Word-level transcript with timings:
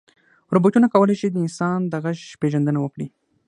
روبوټونه 0.53 0.87
کولی 0.93 1.15
شي 1.19 1.27
د 1.31 1.35
انسان 1.45 1.79
د 1.87 1.93
غږ 2.03 2.19
پېژندنه 2.41 2.79
وکړي. 2.81 3.07